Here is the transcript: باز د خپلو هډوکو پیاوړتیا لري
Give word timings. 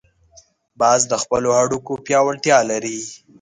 باز 0.79 1.01
د 1.11 1.13
خپلو 1.23 1.49
هډوکو 1.57 1.93
پیاوړتیا 2.05 2.57
لري 2.71 2.97